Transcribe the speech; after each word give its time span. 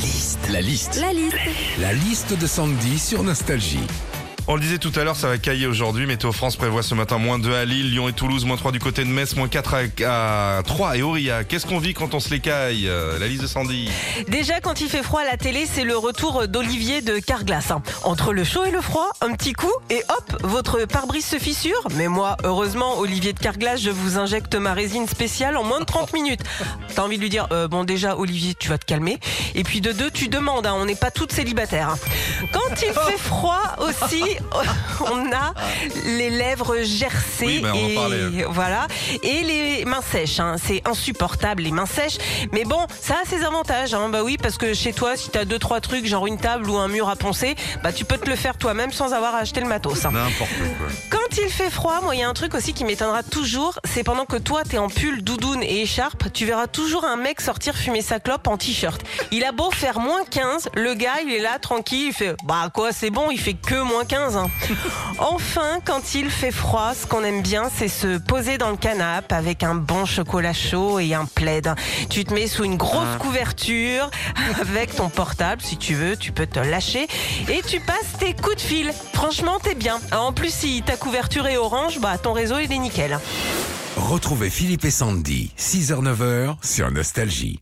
liste. 0.00 0.48
La 0.50 0.60
liste. 0.60 0.96
La 1.00 1.12
liste. 1.12 1.36
La 1.78 1.92
liste 1.92 2.38
de 2.38 2.46
Sandy 2.46 2.98
sur 2.98 3.22
Nostalgie. 3.22 3.86
On 4.52 4.56
le 4.56 4.60
disait 4.62 4.78
tout 4.78 4.90
à 4.96 5.04
l'heure, 5.04 5.14
ça 5.14 5.28
va 5.28 5.38
cailler 5.38 5.68
aujourd'hui. 5.68 6.06
Météo 6.06 6.32
France 6.32 6.56
prévoit 6.56 6.82
ce 6.82 6.96
matin 6.96 7.18
moins 7.18 7.38
2 7.38 7.54
à 7.54 7.64
Lille, 7.64 7.92
Lyon 7.92 8.08
et 8.08 8.12
Toulouse, 8.12 8.44
moins 8.44 8.56
3 8.56 8.72
du 8.72 8.80
côté 8.80 9.04
de 9.04 9.08
Metz, 9.08 9.36
moins 9.36 9.46
4 9.46 9.76
à, 10.04 10.58
à 10.58 10.62
3 10.64 10.96
et 10.96 11.02
Aurillac. 11.02 11.46
Qu'est-ce 11.46 11.66
qu'on 11.66 11.78
vit 11.78 11.94
quand 11.94 12.14
on 12.14 12.20
se 12.20 12.30
les 12.30 12.40
caille 12.40 12.88
Euh, 12.88 13.16
La 13.20 13.28
liste 13.28 13.42
de 13.42 13.46
Sandy? 13.46 13.88
Déjà, 14.26 14.60
quand 14.60 14.80
il 14.80 14.88
fait 14.88 15.04
froid 15.04 15.20
à 15.20 15.24
la 15.24 15.36
télé, 15.36 15.66
c'est 15.72 15.84
le 15.84 15.96
retour 15.96 16.48
d'Olivier 16.48 17.00
de 17.00 17.20
Carglass. 17.20 17.70
hein. 17.70 17.80
Entre 18.02 18.32
le 18.32 18.42
chaud 18.42 18.64
et 18.64 18.72
le 18.72 18.80
froid, 18.80 19.10
un 19.20 19.34
petit 19.34 19.52
coup 19.52 19.70
et 19.88 20.02
hop, 20.08 20.40
votre 20.42 20.84
pare-brise 20.84 21.26
se 21.26 21.38
fissure. 21.38 21.86
Mais 21.94 22.08
moi, 22.08 22.36
heureusement, 22.42 22.98
Olivier 22.98 23.32
de 23.32 23.38
Carglass, 23.38 23.80
je 23.80 23.90
vous 23.90 24.18
injecte 24.18 24.56
ma 24.56 24.74
résine 24.74 25.06
spéciale 25.06 25.56
en 25.58 25.62
moins 25.62 25.78
de 25.78 25.84
30 25.84 26.12
minutes. 26.12 26.40
T'as 26.96 27.02
envie 27.02 27.18
de 27.18 27.22
lui 27.22 27.30
dire, 27.30 27.46
euh, 27.52 27.68
bon 27.68 27.84
déjà, 27.84 28.16
Olivier, 28.16 28.54
tu 28.58 28.68
vas 28.68 28.78
te 28.78 28.84
calmer. 28.84 29.20
Et 29.54 29.62
puis 29.62 29.80
de 29.80 29.92
deux, 29.92 30.10
tu 30.10 30.26
demandes, 30.26 30.66
hein, 30.66 30.74
on 30.76 30.86
n'est 30.86 30.96
pas 30.96 31.12
toutes 31.12 31.30
célibataires. 31.30 31.90
hein. 31.90 31.98
Quand 32.52 32.82
il 32.82 32.92
fait 33.12 33.18
froid 33.18 33.76
aussi, 33.78 34.24
on 35.00 35.32
a 35.32 35.54
les 36.16 36.30
lèvres 36.30 36.76
gercées 36.82 37.46
Oui, 37.46 37.60
ben, 37.60 37.74
et 37.74 37.94
parlait. 37.94 38.44
voilà 38.50 38.86
et 39.22 39.42
les 39.42 39.84
mains 39.84 40.02
sèches. 40.02 40.40
hein. 40.40 40.56
C'est 40.62 40.82
insupportable 40.88 41.62
les 41.62 41.70
mains 41.70 41.86
sèches. 41.86 42.18
Mais 42.52 42.64
bon, 42.64 42.86
ça 43.00 43.14
a 43.22 43.28
ses 43.28 43.44
avantages. 43.44 43.94
hein. 43.94 44.08
Bah 44.10 44.22
oui, 44.22 44.36
parce 44.40 44.56
que 44.58 44.74
chez 44.74 44.92
toi, 44.92 45.16
si 45.16 45.30
t'as 45.30 45.44
deux 45.44 45.58
trois 45.58 45.80
trucs, 45.80 46.06
genre 46.06 46.26
une 46.26 46.38
table 46.38 46.68
ou 46.68 46.76
un 46.76 46.88
mur 46.88 47.08
à 47.08 47.16
poncer, 47.16 47.54
bah 47.82 47.92
tu 47.92 48.04
peux 48.04 48.18
te 48.18 48.28
le 48.28 48.36
faire 48.36 48.56
toi-même 48.56 48.92
sans 48.92 49.12
avoir 49.12 49.34
acheté 49.34 49.60
le 49.60 49.66
matos. 49.66 50.04
hein. 50.04 50.10
N'importe 50.12 50.50
quoi. 50.78 51.18
Quand 51.30 51.42
il 51.42 51.48
fait 51.48 51.70
froid, 51.70 52.00
moi, 52.02 52.16
il 52.16 52.20
y 52.20 52.24
a 52.24 52.28
un 52.28 52.34
truc 52.34 52.54
aussi 52.56 52.72
qui 52.72 52.82
m'étonnera 52.84 53.22
toujours, 53.22 53.78
c'est 53.84 54.02
pendant 54.02 54.24
que 54.24 54.36
toi, 54.36 54.64
t'es 54.68 54.78
en 54.78 54.88
pull, 54.88 55.22
doudoune 55.22 55.62
et 55.62 55.82
écharpe, 55.82 56.32
tu 56.32 56.44
verras 56.44 56.66
toujours 56.66 57.04
un 57.04 57.14
mec 57.14 57.40
sortir 57.40 57.76
fumer 57.76 58.02
sa 58.02 58.18
clope 58.18 58.48
en 58.48 58.56
t-shirt. 58.56 59.00
Il 59.30 59.44
a 59.44 59.52
beau 59.52 59.70
faire 59.70 60.00
moins 60.00 60.24
15, 60.28 60.70
le 60.74 60.94
gars, 60.94 61.20
il 61.24 61.32
est 61.32 61.38
là, 61.38 61.60
tranquille, 61.60 62.08
il 62.08 62.12
fait, 62.12 62.34
bah 62.42 62.68
quoi, 62.74 62.90
c'est 62.90 63.10
bon, 63.10 63.30
il 63.30 63.38
fait 63.38 63.54
que 63.54 63.80
moins 63.80 64.04
15. 64.04 64.38
hein. 64.38 64.48
Enfin, 65.20 65.78
quand 65.84 66.14
il 66.14 66.30
fait 66.30 66.50
froid, 66.50 66.94
ce 67.00 67.06
qu'on 67.06 67.22
aime 67.22 67.42
bien, 67.42 67.70
c'est 67.76 67.88
se 67.88 68.18
poser 68.18 68.58
dans 68.58 68.70
le 68.70 68.76
canapé 68.76 69.32
avec 69.34 69.62
un 69.62 69.76
bon 69.76 70.06
chocolat 70.06 70.54
chaud 70.54 70.98
et 70.98 71.14
un 71.14 71.26
plaid. 71.26 71.72
Tu 72.08 72.24
te 72.24 72.34
mets 72.34 72.48
sous 72.48 72.64
une 72.64 72.76
grosse 72.76 73.18
couverture 73.20 74.10
avec 74.60 74.96
ton 74.96 75.10
portable, 75.10 75.62
si 75.62 75.76
tu 75.76 75.94
veux, 75.94 76.16
tu 76.16 76.32
peux 76.32 76.46
te 76.46 76.58
lâcher 76.58 77.06
et 77.48 77.62
tu 77.62 77.78
passes 77.78 78.18
tes 78.18 78.34
coups 78.34 78.56
de 78.56 78.60
fil. 78.60 78.92
Franchement, 79.12 79.58
t'es 79.62 79.76
bien. 79.76 80.00
En 80.12 80.32
plus, 80.32 80.52
si 80.52 80.82
ta 80.82 80.96
couverture 81.20 81.48
orange, 81.58 82.00
bah 82.00 82.16
ton 82.16 82.32
réseau 82.32 82.58
il 82.60 82.72
est 82.72 82.78
nickel. 82.78 83.18
Retrouvez 83.96 84.48
Philippe 84.48 84.86
et 84.86 84.90
Sandy, 84.90 85.52
6h-9h 85.58 86.56
sur 86.62 86.90
Nostalgie. 86.90 87.60